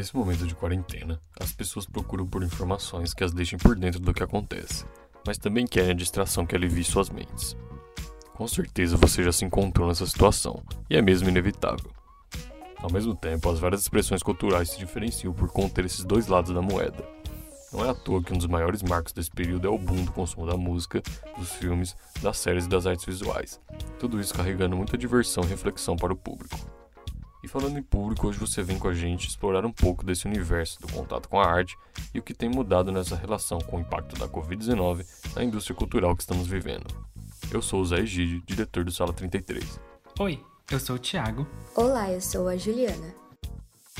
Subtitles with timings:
[0.00, 4.14] Nesse momento de quarentena, as pessoas procuram por informações que as deixem por dentro do
[4.14, 4.86] que acontece,
[5.26, 7.54] mas também querem a distração que alivie suas mentes.
[8.32, 11.92] Com certeza você já se encontrou nessa situação, e é mesmo inevitável.
[12.78, 16.62] Ao mesmo tempo, as várias expressões culturais se diferenciam por conter esses dois lados da
[16.62, 17.06] moeda.
[17.70, 20.12] Não é à toa que um dos maiores marcos desse período é o boom do
[20.12, 21.02] consumo da música,
[21.36, 23.60] dos filmes, das séries e das artes visuais.
[23.98, 26.58] Tudo isso carregando muita diversão e reflexão para o público.
[27.42, 30.78] E falando em público, hoje você vem com a gente explorar um pouco desse universo
[30.80, 31.76] do contato com a arte
[32.14, 36.14] e o que tem mudado nessa relação com o impacto da Covid-19 na indústria cultural
[36.14, 36.86] que estamos vivendo.
[37.50, 39.80] Eu sou o Zé Egídio, diretor do Sala 33.
[40.18, 40.38] Oi,
[40.70, 41.46] eu sou o Thiago.
[41.74, 43.14] Olá, eu sou a Juliana.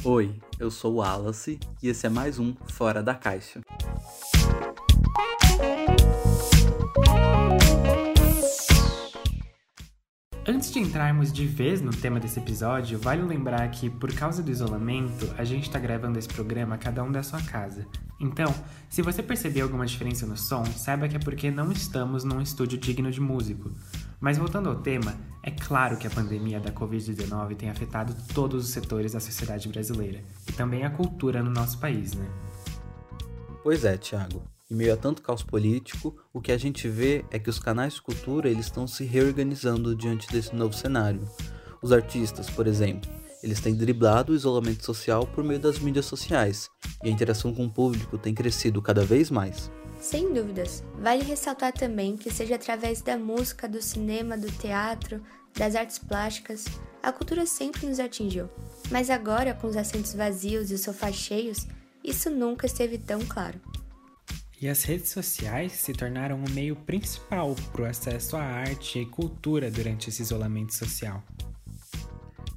[0.05, 3.61] Oi, eu sou o Wallace e esse é mais um Fora da Caixa.
[10.51, 14.51] Antes de entrarmos de vez no tema desse episódio, vale lembrar que, por causa do
[14.51, 17.87] isolamento, a gente está gravando esse programa cada um da sua casa.
[18.19, 18.53] Então,
[18.89, 22.81] se você perceber alguma diferença no som, saiba que é porque não estamos num estúdio
[22.81, 23.71] digno de músico.
[24.21, 28.71] Mas voltando ao tema, é claro que a pandemia da Covid-19 tem afetado todos os
[28.71, 32.29] setores da sociedade brasileira e também a cultura no nosso país, né?
[33.63, 34.43] Pois é, Thiago.
[34.71, 37.95] Em meio a tanto caos político, o que a gente vê é que os canais
[37.95, 41.29] de cultura eles estão se reorganizando diante desse novo cenário.
[41.83, 43.11] Os artistas, por exemplo,
[43.43, 46.71] eles têm driblado o isolamento social por meio das mídias sociais,
[47.03, 49.73] e a interação com o público tem crescido cada vez mais.
[50.01, 50.85] Sem dúvidas.
[51.01, 55.21] Vale ressaltar também que, seja através da música, do cinema, do teatro,
[55.59, 56.67] das artes plásticas,
[57.03, 58.49] a cultura sempre nos atingiu.
[58.89, 61.67] Mas agora, com os assentos vazios e os sofás cheios,
[62.05, 63.61] isso nunca esteve tão claro.
[64.61, 69.07] E as redes sociais se tornaram o meio principal para o acesso à arte e
[69.07, 71.23] cultura durante esse isolamento social.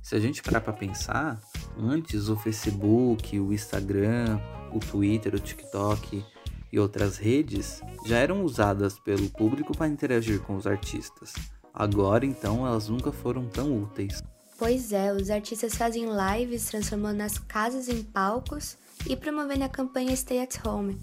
[0.02, 1.40] Se a gente parar para pensar,
[1.80, 4.38] antes o Facebook, o Instagram,
[4.74, 6.26] o Twitter, o TikTok
[6.74, 11.34] e outras redes já eram usadas pelo público para interagir com os artistas.
[11.74, 14.22] Agora, então, elas nunca foram tão úteis.
[14.60, 18.78] Pois é, os artistas fazem lives transformando as casas em palcos
[19.08, 21.00] e promovendo a campanha Stay at Home,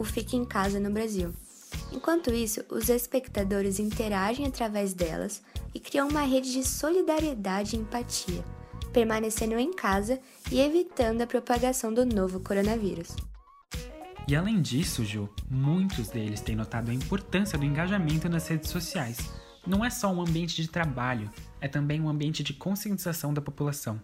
[0.00, 1.30] o Fique em Casa no Brasil.
[1.92, 5.42] Enquanto isso, os espectadores interagem através delas
[5.74, 8.42] e criam uma rede de solidariedade e empatia,
[8.94, 10.18] permanecendo em casa
[10.50, 13.14] e evitando a propagação do novo coronavírus.
[14.26, 19.18] E além disso, Ju, muitos deles têm notado a importância do engajamento nas redes sociais.
[19.66, 21.30] Não é só um ambiente de trabalho,
[21.60, 24.00] é também um ambiente de conscientização da população.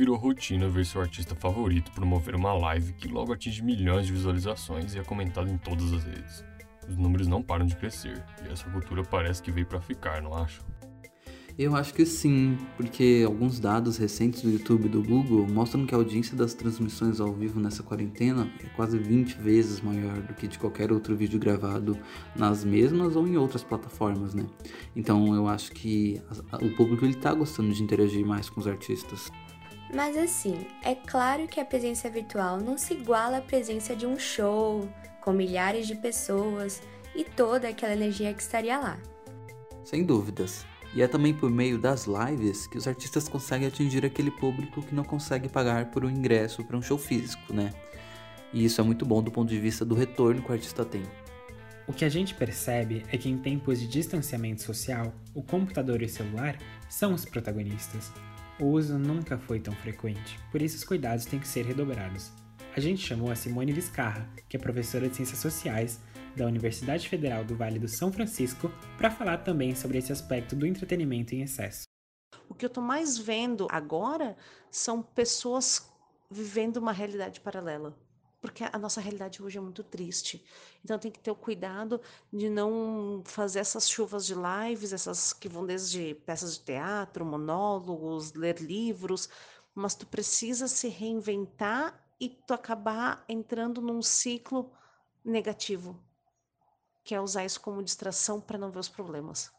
[0.00, 4.94] Virou rotina ver seu artista favorito promover uma live que logo atinge milhões de visualizações
[4.94, 6.42] e é comentado em todas as redes.
[6.88, 10.32] Os números não param de crescer, e essa cultura parece que veio para ficar, não
[10.34, 10.64] acho?
[11.58, 15.94] Eu acho que sim, porque alguns dados recentes do YouTube e do Google mostram que
[15.94, 20.48] a audiência das transmissões ao vivo nessa quarentena é quase 20 vezes maior do que
[20.48, 21.98] de qualquer outro vídeo gravado
[22.34, 24.46] nas mesmas ou em outras plataformas, né?
[24.96, 26.22] Então eu acho que
[26.62, 29.30] o público ele tá gostando de interagir mais com os artistas.
[29.92, 34.18] Mas assim, é claro que a presença virtual não se iguala à presença de um
[34.18, 34.88] show
[35.20, 36.80] com milhares de pessoas
[37.14, 38.98] e toda aquela energia que estaria lá.
[39.84, 40.64] Sem dúvidas.
[40.94, 44.94] E é também por meio das lives que os artistas conseguem atingir aquele público que
[44.94, 47.72] não consegue pagar por um ingresso para um show físico, né?
[48.52, 51.02] E isso é muito bom do ponto de vista do retorno que o artista tem.
[51.86, 56.06] O que a gente percebe é que em tempos de distanciamento social, o computador e
[56.06, 56.56] o celular
[56.88, 58.12] são os protagonistas.
[58.60, 62.30] O uso nunca foi tão frequente, por isso os cuidados têm que ser redobrados.
[62.76, 65.98] A gente chamou a Simone Vizcarra, que é professora de Ciências Sociais
[66.36, 70.66] da Universidade Federal do Vale do São Francisco, para falar também sobre esse aspecto do
[70.66, 71.84] entretenimento em excesso.
[72.50, 74.36] O que eu estou mais vendo agora
[74.70, 75.90] são pessoas
[76.30, 77.96] vivendo uma realidade paralela.
[78.40, 80.44] Porque a nossa realidade hoje é muito triste.
[80.82, 82.00] Então tem que ter o cuidado
[82.32, 88.32] de não fazer essas chuvas de lives, essas que vão desde peças de teatro, monólogos,
[88.32, 89.28] ler livros,
[89.74, 94.72] mas tu precisa se reinventar e tu acabar entrando num ciclo
[95.24, 96.02] negativo
[97.10, 99.52] que é usar isso como distração para não ver os problemas.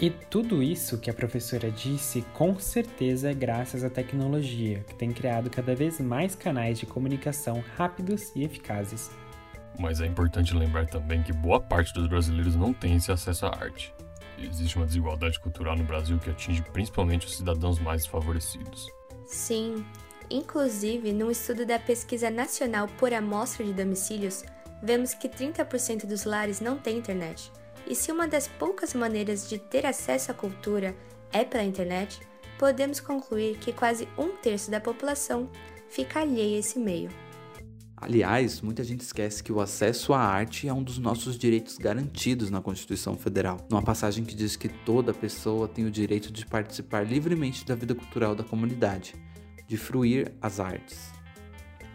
[0.00, 5.12] E tudo isso que a professora disse, com certeza é graças à tecnologia, que tem
[5.12, 9.10] criado cada vez mais canais de comunicação rápidos e eficazes.
[9.76, 13.48] Mas é importante lembrar também que boa parte dos brasileiros não tem esse acesso à
[13.48, 13.92] arte.
[14.38, 18.86] Existe uma desigualdade cultural no Brasil que atinge principalmente os cidadãos mais desfavorecidos.
[19.26, 19.84] Sim,
[20.30, 24.44] inclusive, num estudo da Pesquisa Nacional por Amostra de Domicílios,
[24.80, 27.50] vemos que 30% dos lares não têm internet.
[27.88, 30.94] E se uma das poucas maneiras de ter acesso à cultura
[31.32, 32.20] é pela internet,
[32.58, 35.48] podemos concluir que quase um terço da população
[35.88, 37.08] fica alheia a esse meio.
[37.96, 42.50] Aliás, muita gente esquece que o acesso à arte é um dos nossos direitos garantidos
[42.50, 47.06] na Constituição Federal, numa passagem que diz que toda pessoa tem o direito de participar
[47.06, 49.14] livremente da vida cultural da comunidade,
[49.66, 51.17] de fruir as artes.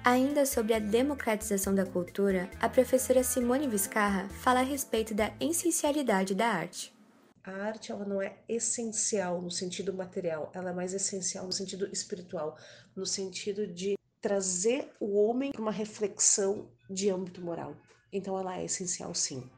[0.06, 6.36] Ainda sobre a democratização da cultura, a professora Simone Vizcarra fala a respeito da essencialidade
[6.36, 6.94] da arte.
[7.42, 11.88] A arte ela não é essencial no sentido material, ela é mais essencial no sentido
[11.90, 12.58] espiritual,
[12.94, 17.74] no sentido de trazer o homem para uma reflexão de âmbito moral.
[18.12, 19.50] Então ela é essencial sim.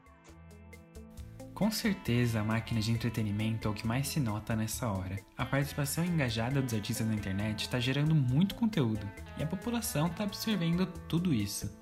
[1.56, 5.16] Com certeza, a máquina de entretenimento é o que mais se nota nessa hora.
[5.38, 10.24] A participação engajada dos artistas na internet está gerando muito conteúdo e a população está
[10.24, 11.74] absorvendo tudo isso.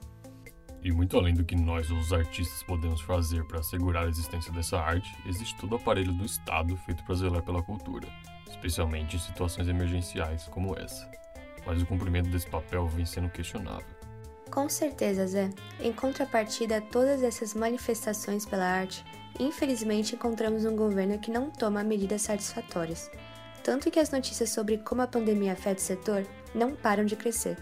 [0.80, 4.78] E muito além do que nós, os artistas, podemos fazer para assegurar a existência dessa
[4.78, 8.06] arte, existe todo o aparelho do Estado feito para zelar pela cultura,
[8.48, 11.10] especialmente em situações emergenciais como essa
[11.66, 13.93] mas o cumprimento desse papel vem sendo questionável.
[14.54, 15.50] Com certeza, Zé.
[15.80, 19.04] Em contrapartida a todas essas manifestações pela arte,
[19.40, 23.10] infelizmente encontramos um governo que não toma medidas satisfatórias.
[23.64, 26.24] Tanto que as notícias sobre como a pandemia afeta o setor
[26.54, 27.56] não param de crescer.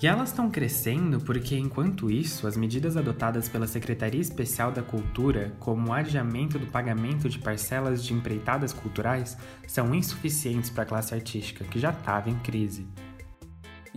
[0.00, 5.52] E elas estão crescendo porque, enquanto isso, as medidas adotadas pela Secretaria Especial da Cultura,
[5.58, 9.36] como o adiamento do pagamento de parcelas de empreitadas culturais,
[9.66, 12.86] são insuficientes para a classe artística, que já estava em crise.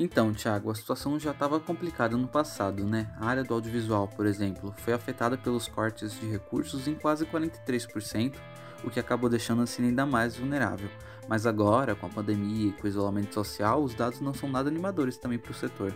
[0.01, 3.12] Então, Thiago, a situação já estava complicada no passado, né?
[3.19, 8.36] A área do audiovisual, por exemplo, foi afetada pelos cortes de recursos em quase 43%,
[8.81, 10.90] o que acabou deixando a cena ainda mais vulnerável.
[11.28, 14.69] Mas agora, com a pandemia e com o isolamento social, os dados não são nada
[14.69, 15.94] animadores também para o setor.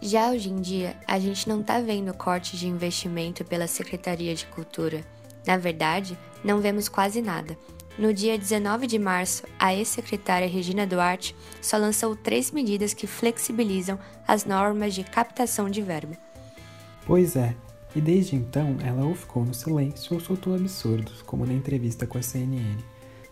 [0.00, 4.46] Já hoje em dia, a gente não está vendo corte de investimento pela Secretaria de
[4.46, 5.04] Cultura.
[5.44, 7.58] Na verdade, não vemos quase nada.
[7.96, 13.98] No dia 19 de março, a ex-secretária Regina Duarte só lançou três medidas que flexibilizam
[14.26, 16.16] as normas de captação de verba.
[17.06, 17.54] Pois é,
[17.94, 22.18] e desde então ela ou ficou no silêncio ou soltou absurdos, como na entrevista com
[22.18, 22.78] a CNN.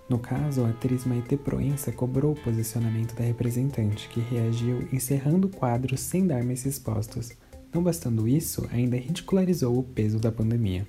[0.08, 5.50] No caso, a atriz Maite Proença cobrou o posicionamento da representante, que reagiu encerrando o
[5.50, 7.32] quadro sem dar mais respostas.
[7.72, 10.86] Não bastando isso, ainda ridicularizou o peso da pandemia.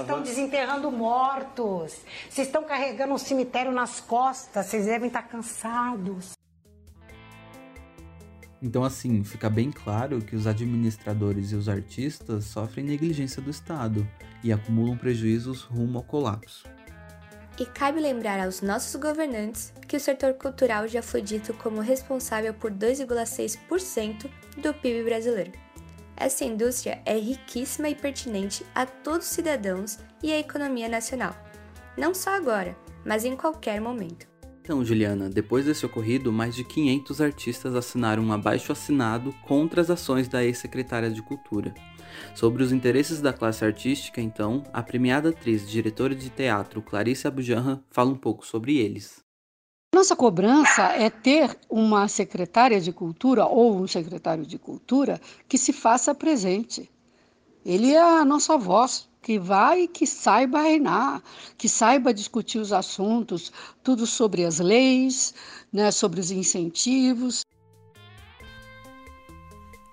[0.00, 2.00] Vocês estão desenterrando mortos.
[2.28, 4.66] Vocês estão carregando um cemitério nas costas.
[4.66, 6.32] Vocês devem estar cansados.
[8.62, 14.06] Então, assim, fica bem claro que os administradores e os artistas sofrem negligência do Estado
[14.44, 16.68] e acumulam prejuízos rumo ao colapso.
[17.58, 22.54] E cabe lembrar aos nossos governantes que o setor cultural já foi dito como responsável
[22.54, 25.52] por 2,6% do PIB brasileiro.
[26.20, 31.34] Essa indústria é riquíssima e pertinente a todos os cidadãos e à economia nacional,
[31.96, 34.28] não só agora, mas em qualquer momento.
[34.60, 39.88] Então, Juliana, depois desse ocorrido, mais de 500 artistas assinaram um abaixo assinado contra as
[39.88, 41.72] ações da ex-secretária de Cultura.
[42.34, 47.26] Sobre os interesses da classe artística, então, a premiada atriz e diretora de teatro Clarice
[47.26, 49.24] Abujanra fala um pouco sobre eles.
[49.92, 55.72] Nossa cobrança é ter uma secretária de cultura ou um secretário de cultura que se
[55.72, 56.88] faça presente.
[57.66, 61.20] Ele é a nossa voz, que vai e que saiba reinar,
[61.58, 65.34] que saiba discutir os assuntos, tudo sobre as leis,
[65.72, 67.44] né, sobre os incentivos.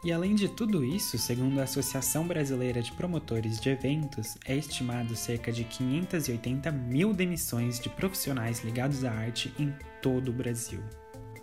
[0.03, 5.15] E além de tudo isso, segundo a Associação Brasileira de Promotores de Eventos, é estimado
[5.15, 10.81] cerca de 580 mil demissões de profissionais ligados à arte em todo o Brasil.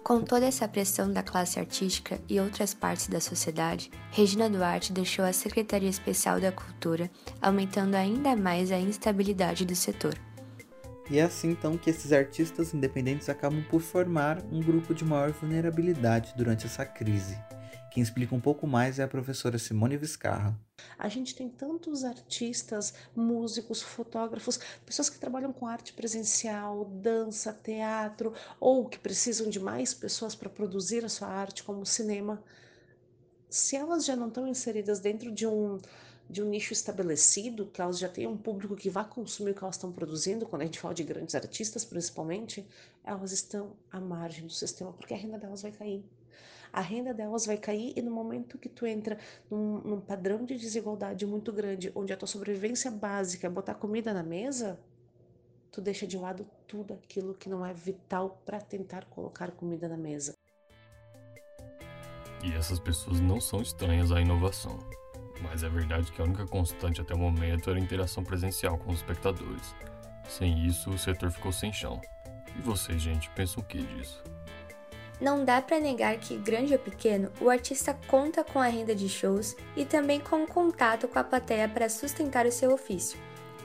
[0.05, 5.25] Com toda essa pressão da classe artística e outras partes da sociedade, Regina Duarte deixou
[5.25, 10.15] a Secretaria Especial da Cultura, aumentando ainda mais a instabilidade do setor.
[11.11, 15.33] E é assim então que esses artistas independentes acabam por formar um grupo de maior
[15.33, 17.37] vulnerabilidade durante essa crise.
[17.95, 20.59] Quem explica um pouco mais é a professora Simone Viscarra.
[20.99, 28.35] A gente tem tantos artistas, músicos, fotógrafos, pessoas que trabalham com arte presencial, dança, teatro,
[28.59, 32.43] ou que precisam de mais pessoas para produzir a sua arte, como cinema.
[33.49, 35.79] Se elas já não estão inseridas dentro de um,
[36.29, 39.63] de um nicho estabelecido, que elas já têm um público que vai consumir o que
[39.63, 42.67] elas estão produzindo, quando a gente fala de grandes artistas principalmente,
[43.05, 46.05] elas estão à margem do sistema, porque a renda delas vai cair
[46.75, 49.17] a renda delas vai cair e no momento que tu entra
[49.49, 54.13] num, num padrão de desigualdade muito grande, onde a tua sobrevivência básica é botar comida
[54.13, 54.79] na mesa,
[55.71, 59.97] tu deixa de lado tudo aquilo que não é vital para tentar colocar comida na
[59.97, 60.35] mesa.
[62.43, 64.79] E essas pessoas não são estranhas à inovação.
[65.41, 68.91] Mas é verdade que a única constante até o momento era a interação presencial com
[68.91, 69.75] os espectadores.
[70.29, 72.01] Sem isso, o setor ficou sem chão.
[72.57, 74.23] E vocês, gente, pensam o que disso?
[75.21, 79.09] Não dá para negar que, grande ou pequeno, o artista conta com a renda de
[79.09, 83.19] shows e também com o contato com a plateia para sustentar o seu ofício.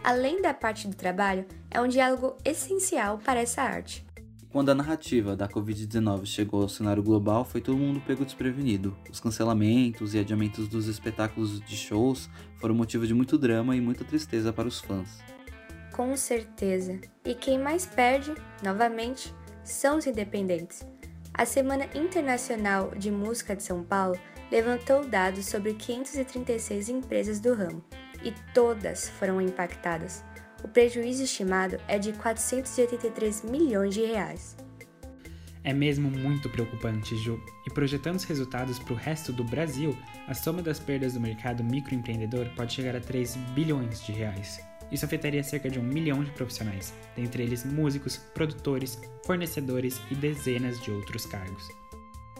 [0.04, 4.06] Além da parte do trabalho, é um diálogo essencial para essa arte.
[4.52, 8.98] Quando a narrativa da Covid-19 chegou ao cenário global, foi todo mundo pego desprevenido.
[9.12, 12.28] Os cancelamentos e adiamentos dos espetáculos de shows
[12.58, 15.20] foram motivo de muito drama e muita tristeza para os fãs.
[15.92, 17.00] Com certeza.
[17.24, 20.84] E quem mais perde, novamente, são os independentes.
[21.40, 24.20] A Semana Internacional de Música de São Paulo
[24.52, 27.82] levantou dados sobre 536 empresas do ramo
[28.22, 30.22] e todas foram impactadas.
[30.62, 34.58] O prejuízo estimado é de 483 milhões de reais.
[35.64, 37.42] É mesmo muito preocupante, Ju.
[37.66, 41.64] E projetando os resultados para o resto do Brasil, a soma das perdas do mercado
[41.64, 44.60] microempreendedor pode chegar a 3 bilhões de reais.
[44.92, 50.80] Isso afetaria cerca de um milhão de profissionais, dentre eles músicos, produtores, fornecedores e dezenas
[50.82, 51.68] de outros cargos.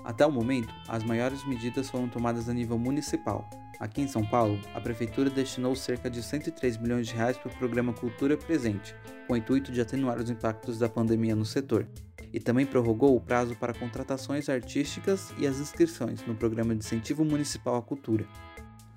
[0.04, 3.48] Até o momento, as maiores medidas foram tomadas a nível municipal.
[3.80, 7.58] Aqui em São Paulo, a prefeitura destinou cerca de 103 milhões de reais para o
[7.58, 8.96] programa Cultura Presente,
[9.28, 11.88] com o intuito de atenuar os impactos da pandemia no setor,
[12.34, 17.24] e também prorrogou o prazo para contratações artísticas e as inscrições no programa de incentivo
[17.24, 18.28] municipal à cultura.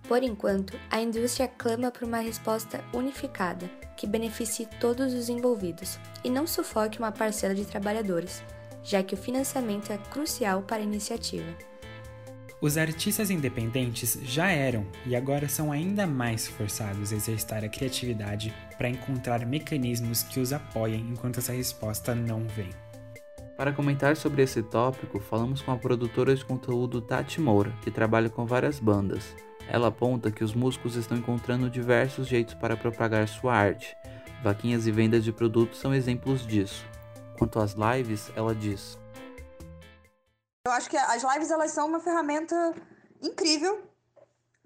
[0.09, 6.31] Por enquanto, a indústria clama por uma resposta unificada que beneficie todos os envolvidos e
[6.31, 8.43] não sufoque uma parcela de trabalhadores,
[8.83, 11.47] já que o financiamento é crucial para a iniciativa.
[12.61, 18.55] Os artistas independentes já eram e agora são ainda mais forçados a exercitar a criatividade
[18.79, 22.71] para encontrar mecanismos que os apoiem enquanto essa resposta não vem.
[23.57, 28.31] Para comentar sobre esse tópico, falamos com a produtora de conteúdo Tati Moura, que trabalha
[28.31, 29.35] com várias bandas.
[29.69, 33.97] Ela aponta que os músicos estão encontrando diversos jeitos para propagar sua arte.
[34.43, 36.85] Vaquinhas e vendas de produtos são exemplos disso.
[37.39, 38.99] Quanto às lives, ela diz:
[40.67, 42.75] Eu acho que as lives elas são uma ferramenta
[43.23, 43.83] incrível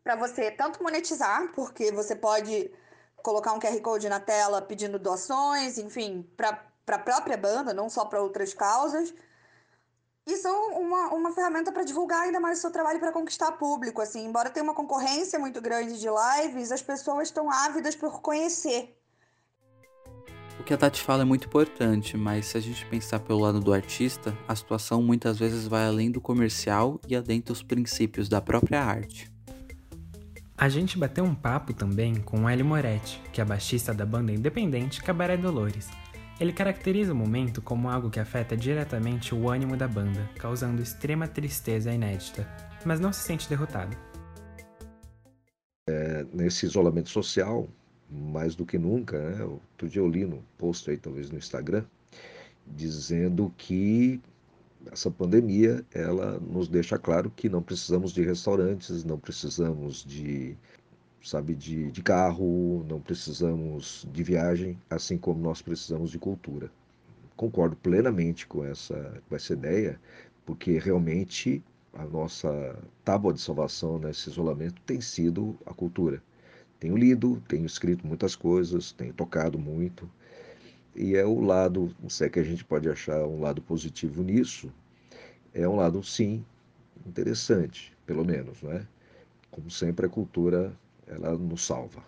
[0.02, 2.70] para você tanto monetizar, porque você pode
[3.16, 8.04] colocar um QR Code na tela pedindo doações, enfim, para a própria banda, não só
[8.04, 9.12] para outras causas
[10.26, 14.02] e são uma, uma ferramenta para divulgar ainda mais o seu trabalho para conquistar público.
[14.02, 18.92] Assim, embora tenha uma concorrência muito grande de lives, as pessoas estão ávidas por conhecer.
[20.58, 23.60] O que a Tati fala é muito importante, mas se a gente pensar pelo lado
[23.60, 28.40] do artista, a situação muitas vezes vai além do comercial e adentra os princípios da
[28.40, 29.30] própria arte.
[30.58, 34.32] A gente bateu um papo também com o Hélio Moretti, que é baixista da banda
[34.32, 35.88] independente Cabaré Dolores,
[36.38, 41.26] ele caracteriza o momento como algo que afeta diretamente o ânimo da banda, causando extrema
[41.26, 42.46] tristeza inédita,
[42.84, 43.96] mas não se sente derrotado.
[45.88, 47.68] É, nesse isolamento social,
[48.10, 49.44] mais do que nunca, né?
[49.44, 50.28] outro dia eu li
[50.58, 51.84] post aí, talvez no Instagram,
[52.66, 54.20] dizendo que
[54.92, 60.56] essa pandemia ela nos deixa claro que não precisamos de restaurantes, não precisamos de
[61.26, 66.70] sabe, de, de carro, não precisamos de viagem, assim como nós precisamos de cultura.
[67.36, 70.00] Concordo plenamente com essa, com essa ideia,
[70.44, 76.22] porque realmente a nossa tábua de salvação nesse isolamento tem sido a cultura.
[76.78, 80.08] Tenho lido, tenho escrito muitas coisas, tenho tocado muito,
[80.94, 84.72] e é o lado, não sei que a gente pode achar um lado positivo nisso,
[85.52, 86.44] é um lado, sim,
[87.04, 88.86] interessante, pelo menos, não é?
[89.50, 90.72] Como sempre, a cultura
[91.06, 92.02] ela nos salva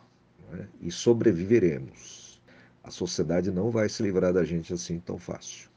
[0.54, 0.66] é?
[0.80, 2.40] e sobreviveremos.
[2.82, 5.68] A sociedade não vai se livrar da gente assim tão fácil.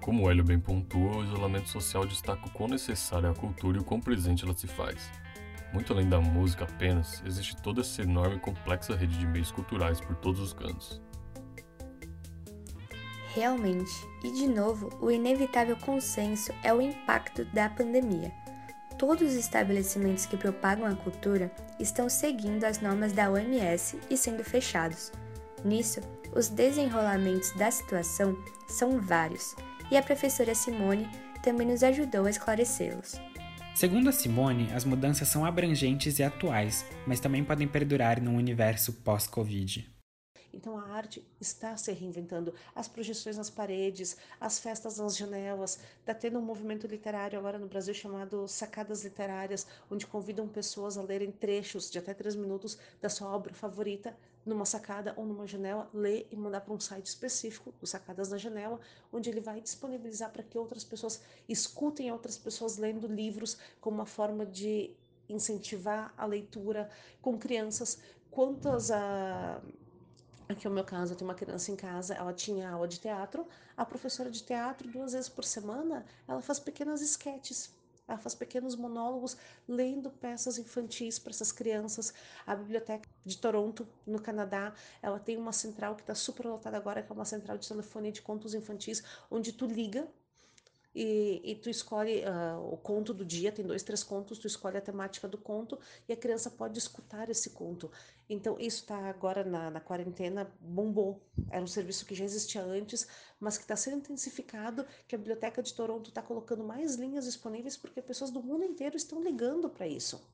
[0.00, 3.78] Como o Hélio bem pontua, o isolamento social destaca o quão necessária é a cultura
[3.78, 5.10] e o quão presente ela se faz.
[5.72, 10.00] Muito além da música apenas, existe toda essa enorme e complexa rede de meios culturais
[10.00, 11.02] por todos os cantos.
[13.34, 18.32] Realmente, e de novo, o inevitável consenso é o impacto da pandemia
[18.98, 24.42] todos os estabelecimentos que propagam a cultura estão seguindo as normas da OMS e sendo
[24.42, 25.12] fechados.
[25.64, 26.00] Nisso,
[26.34, 28.36] os desenrolamentos da situação
[28.68, 29.54] são vários,
[29.90, 31.08] e a professora Simone
[31.42, 33.20] também nos ajudou a esclarecê-los.
[33.74, 38.92] Segundo a Simone, as mudanças são abrangentes e atuais, mas também podem perdurar num universo
[38.92, 39.95] pós-Covid.
[40.56, 42.54] Então a arte está se reinventando.
[42.74, 45.78] As projeções nas paredes, as festas nas janelas.
[46.00, 51.02] Está tendo um movimento literário agora no Brasil chamado Sacadas Literárias, onde convidam pessoas a
[51.02, 55.90] lerem trechos de até três minutos da sua obra favorita numa sacada ou numa janela,
[55.92, 58.80] ler e mandar para um site específico do Sacadas na Janela,
[59.12, 64.06] onde ele vai disponibilizar para que outras pessoas escutem outras pessoas lendo livros como uma
[64.06, 64.94] forma de
[65.28, 66.88] incentivar a leitura
[67.20, 67.98] com crianças.
[68.30, 69.60] Quantas a
[70.48, 73.00] Aqui é o meu caso, eu tenho uma criança em casa, ela tinha aula de
[73.00, 77.74] teatro, a professora de teatro, duas vezes por semana, ela faz pequenas esquetes,
[78.06, 79.36] ela faz pequenos monólogos
[79.66, 82.14] lendo peças infantis para essas crianças.
[82.46, 84.72] A Biblioteca de Toronto, no Canadá,
[85.02, 88.12] ela tem uma central que está super lotada agora, que é uma central de telefonia
[88.12, 90.06] de contos infantis, onde tu liga
[90.98, 94.78] e, e tu escolhe uh, o conto do dia, tem dois, três contos, tu escolhe
[94.78, 97.90] a temática do conto e a criança pode escutar esse conto.
[98.30, 101.20] Então, isso está agora na, na quarentena, bombou.
[101.50, 103.06] Era um serviço que já existia antes,
[103.38, 107.76] mas que está sendo intensificado, que a Biblioteca de Toronto está colocando mais linhas disponíveis
[107.76, 110.26] porque pessoas do mundo inteiro estão ligando para isso.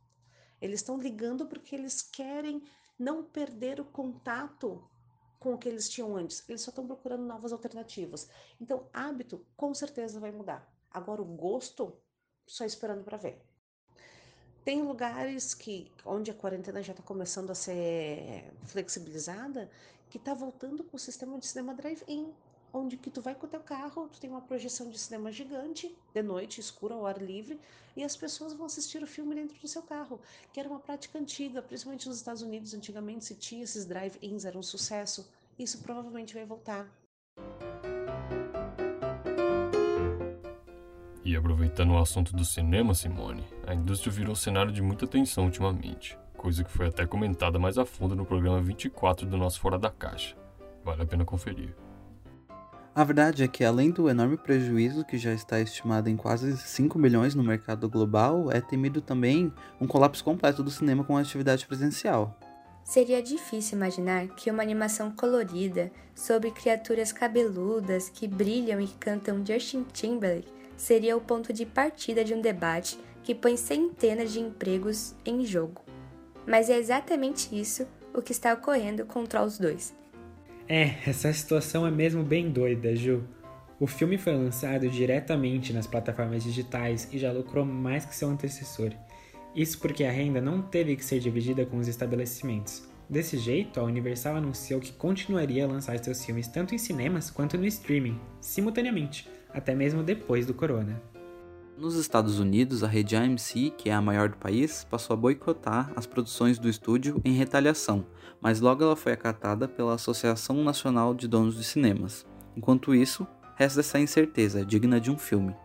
[0.61, 2.63] Eles estão ligando porque eles querem
[2.97, 4.89] não perder o contato
[5.43, 6.49] com o que eles tinham antes.
[6.49, 8.29] Eles só estão procurando novas alternativas.
[8.61, 10.73] Então, hábito com certeza vai mudar.
[10.91, 11.93] Agora, o gosto,
[12.47, 13.43] só esperando para ver.
[14.65, 19.69] Tem lugares que onde a quarentena já está começando a ser flexibilizada,
[20.09, 22.33] que está voltando com o sistema de cinema drive-in,
[22.73, 25.95] onde que tu vai com o teu carro, tu tem uma projeção de cinema gigante,
[26.15, 27.61] de noite, escura, ao ar livre,
[27.97, 30.21] e as pessoas vão assistir o filme dentro do seu carro,
[30.53, 34.59] que era uma prática antiga, principalmente nos Estados Unidos, antigamente se tinha esses drive-ins, era
[34.59, 35.29] um sucesso.
[35.59, 36.89] Isso provavelmente vai voltar.
[41.25, 46.19] E aproveitando o assunto do cinema, Simone, a indústria virou cenário de muita tensão ultimamente,
[46.37, 49.91] coisa que foi até comentada mais a fundo no programa 24 do nosso Fora da
[49.91, 50.37] Caixa.
[50.85, 51.77] Vale a pena conferir.
[52.95, 56.99] A verdade é que, além do enorme prejuízo que já está estimado em quase 5
[56.99, 59.51] milhões no mercado global, é temido também
[59.81, 62.39] um colapso completo do cinema com a atividade presencial.
[62.85, 69.87] Seria difícil imaginar que uma animação colorida sobre criaturas cabeludas que brilham e cantam Justin
[69.91, 75.47] Timberlake seria o ponto de partida de um debate que põe centenas de empregos em
[75.47, 75.81] jogo.
[76.47, 80.02] Mas é exatamente isso o que está ocorrendo com Trolls 2.
[80.69, 83.25] É, essa situação é mesmo bem doida, Ju.
[83.81, 88.93] O filme foi lançado diretamente nas plataformas digitais e já lucrou mais que seu antecessor.
[89.55, 92.89] Isso porque a renda não teve que ser dividida com os estabelecimentos.
[93.11, 97.59] Desse jeito, a Universal anunciou que continuaria a lançar seus filmes tanto em cinemas quanto
[97.59, 101.12] no streaming, simultaneamente, até mesmo depois do corona.
[101.77, 105.91] Nos Estados Unidos, a rede AMC, que é a maior do país, passou a boicotar
[105.97, 108.07] as produções do estúdio em retaliação,
[108.41, 112.27] mas logo ela foi acatada pela Associação Nacional de Donos de Cinemas.
[112.55, 115.57] Enquanto isso, resta essa incerteza digna de um filme.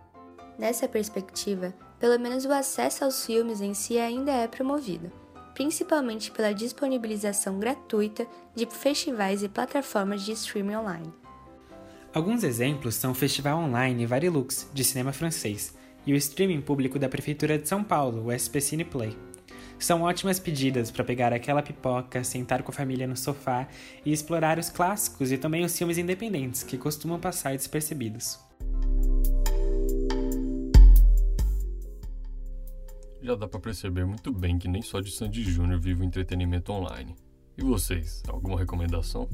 [0.57, 5.11] Nessa perspectiva, pelo menos o acesso aos filmes em si ainda é promovido,
[5.53, 11.13] principalmente pela disponibilização gratuita de festivais e plataformas de streaming online.
[12.13, 15.75] Alguns exemplos são o Festival Online Varilux, de cinema francês,
[16.07, 19.15] e o streaming público da Prefeitura de São Paulo, o SP Cine Play.
[19.77, 23.67] São ótimas pedidas para pegar aquela pipoca, sentar com a família no sofá
[24.05, 28.39] e explorar os clássicos e também os filmes independentes que costumam passar despercebidos.
[33.21, 36.71] Já dá para perceber muito bem que nem só de Sandy Júnior vive o entretenimento
[36.71, 37.13] online.
[37.57, 39.27] E vocês, alguma recomendação?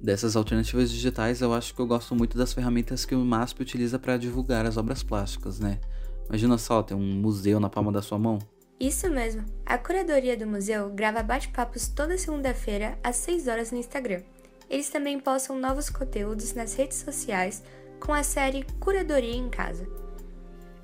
[0.00, 3.98] Dessas alternativas digitais, eu acho que eu gosto muito das ferramentas que o MASP utiliza
[3.98, 5.80] para divulgar as obras plásticas, né?
[6.28, 8.38] Imagina só ter um museu na palma da sua mão.
[8.78, 9.44] Isso mesmo.
[9.64, 14.22] A curadoria do museu grava bate-papos toda segunda-feira às 6 horas no Instagram.
[14.68, 17.62] Eles também postam novos conteúdos nas redes sociais
[18.00, 19.86] com a série Curadoria em Casa.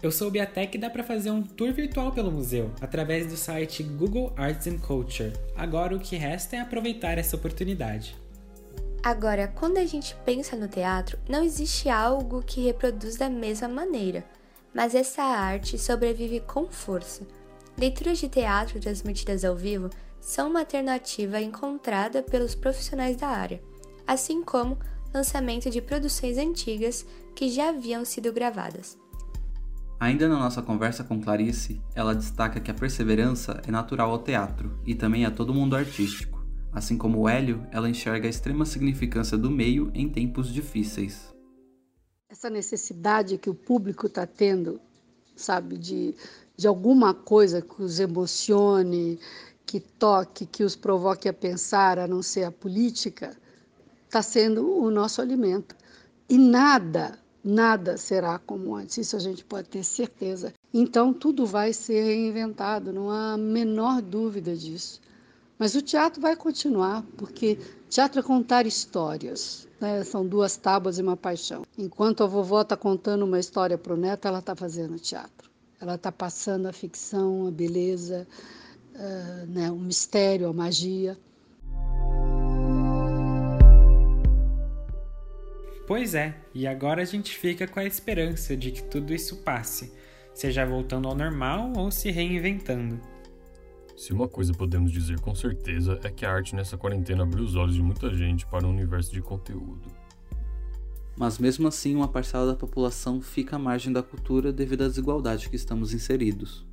[0.02, 3.82] Eu soube até que dá para fazer um tour virtual pelo museu através do site
[3.82, 5.32] Google Arts and Culture.
[5.54, 8.16] Agora o que resta é aproveitar essa oportunidade.
[9.02, 14.24] Agora, quando a gente pensa no teatro, não existe algo que reproduz da mesma maneira,
[14.74, 17.26] mas essa arte sobrevive com força.
[17.78, 19.88] Leituras de teatro transmitidas ao vivo
[20.20, 23.62] são uma alternativa encontrada pelos profissionais da área,
[24.06, 24.78] assim como
[25.14, 28.98] lançamento de produções antigas que já haviam sido gravadas.
[29.98, 34.78] Ainda na nossa conversa com Clarice, ela destaca que a perseverança é natural ao teatro
[34.84, 36.39] e também a todo mundo artístico.
[36.72, 41.34] Assim como Hélio, ela enxerga a extrema significância do meio em tempos difíceis.
[42.28, 44.80] Essa necessidade que o público está tendo,
[45.34, 46.14] sabe, de,
[46.56, 49.18] de alguma coisa que os emocione,
[49.66, 53.36] que toque, que os provoque a pensar, a não ser a política,
[54.06, 55.74] está sendo o nosso alimento.
[56.28, 60.54] E nada, nada será como antes, isso a gente pode ter certeza.
[60.72, 65.00] Então tudo vai ser reinventado, não há a menor dúvida disso.
[65.60, 67.58] Mas o teatro vai continuar, porque
[67.90, 69.68] teatro é contar histórias.
[69.78, 70.02] Né?
[70.04, 71.66] São duas tábuas e uma paixão.
[71.76, 75.50] Enquanto a vovó está contando uma história para o neto, ela está fazendo teatro.
[75.78, 78.26] ela está passando a ficção, a beleza,
[78.94, 81.18] uh, né, o mistério, a magia.
[85.86, 89.92] Pois é, e agora a gente fica com a esperança de que tudo isso passe,
[90.32, 93.09] seja voltando ao normal ou se reinventando.
[94.00, 97.54] Se uma coisa podemos dizer com certeza é que a arte nessa quarentena abriu os
[97.54, 99.94] olhos de muita gente para um universo de conteúdo.
[101.18, 105.50] Mas mesmo assim, uma parcela da população fica à margem da cultura devido à desigualdade
[105.50, 106.64] que estamos inseridos.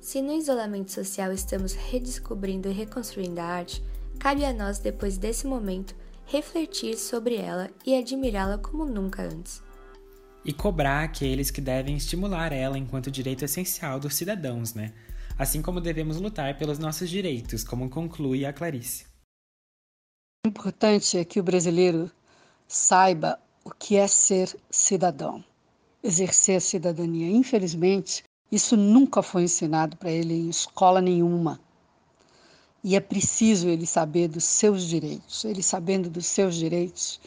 [0.00, 3.82] Se no isolamento social estamos redescobrindo e reconstruindo a arte,
[4.20, 5.92] cabe a nós, depois desse momento,
[6.24, 9.60] refletir sobre ela e admirá-la como nunca antes.
[10.44, 14.94] E cobrar aqueles que devem estimular ela enquanto direito essencial dos cidadãos, né?
[15.40, 19.06] Assim como devemos lutar pelos nossos direitos, como conclui a Clarice.
[20.44, 22.10] O importante é que o brasileiro
[22.68, 25.42] saiba o que é ser cidadão,
[26.04, 27.30] exercer a cidadania.
[27.30, 28.22] Infelizmente,
[28.52, 31.58] isso nunca foi ensinado para ele em escola nenhuma.
[32.84, 35.46] E é preciso ele saber dos seus direitos.
[35.46, 37.18] Ele sabendo dos seus direitos,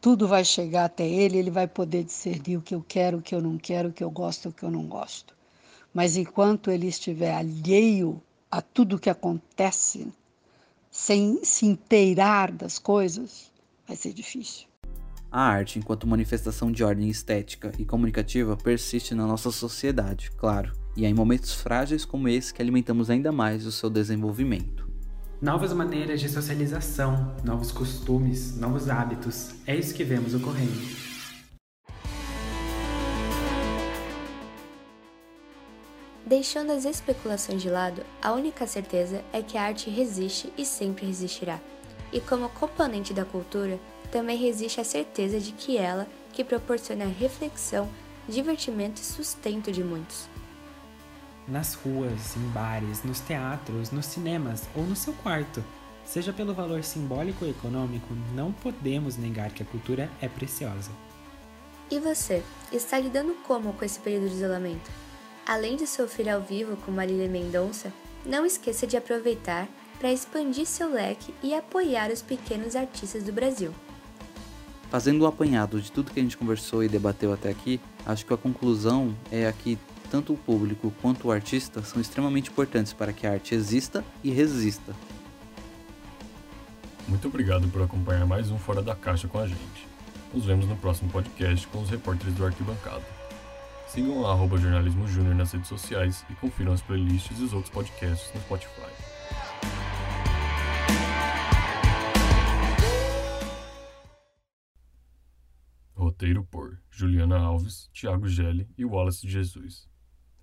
[0.00, 3.34] tudo vai chegar até ele, ele vai poder discernir o que eu quero, o que
[3.34, 5.35] eu não quero, o que eu gosto, o que eu não gosto.
[5.96, 10.06] Mas enquanto ele estiver alheio a tudo que acontece,
[10.90, 13.50] sem se inteirar das coisas,
[13.88, 14.66] vai ser difícil.
[15.32, 21.06] A arte, enquanto manifestação de ordem estética e comunicativa, persiste na nossa sociedade, claro, e
[21.06, 24.86] é em momentos frágeis como esse que alimentamos ainda mais o seu desenvolvimento.
[25.40, 31.05] Novas maneiras de socialização, novos costumes, novos hábitos, é isso que vemos ocorrendo.
[36.26, 41.06] Deixando as especulações de lado, a única certeza é que a arte resiste e sempre
[41.06, 41.60] resistirá.
[42.12, 43.78] E como componente da cultura,
[44.10, 47.88] também resiste a certeza de que ela que proporciona reflexão,
[48.28, 50.28] divertimento e sustento de muitos.
[51.46, 55.62] Nas ruas, em bares, nos teatros, nos cinemas ou no seu quarto,
[56.04, 60.90] seja pelo valor simbólico ou econômico, não podemos negar que a cultura é preciosa.
[61.88, 65.05] E você, está lidando como com esse período de isolamento?
[65.46, 67.92] Além de sofrer ao vivo com Marília Mendonça,
[68.24, 73.72] não esqueça de aproveitar para expandir seu leque e apoiar os pequenos artistas do Brasil.
[74.90, 78.26] Fazendo o um apanhado de tudo que a gente conversou e debateu até aqui, acho
[78.26, 79.78] que a conclusão é a que
[80.10, 84.30] tanto o público quanto o artista são extremamente importantes para que a arte exista e
[84.30, 84.94] resista.
[87.06, 89.86] Muito obrigado por acompanhar mais um Fora da Caixa com a gente.
[90.34, 93.15] Nos vemos no próximo podcast com os repórteres do Arquibancada.
[93.96, 98.30] Sigam arroba Jornalismo Júnior nas redes sociais e confiram as playlists e os outros podcasts
[98.34, 98.92] no Spotify.
[105.94, 109.88] Roteiro por Juliana Alves, Thiago Gelli e Wallace Jesus.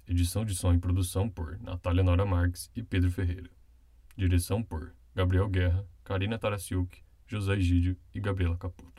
[0.07, 3.51] Edição de som e produção por Natália Nora Marques e Pedro Ferreira.
[4.17, 8.92] Direção por Gabriel Guerra, Karina Tarasiuk, José Egídio e Gabriela Caputo.